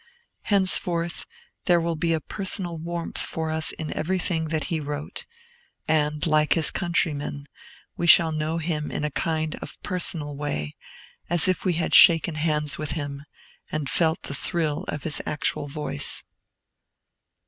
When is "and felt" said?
13.71-14.23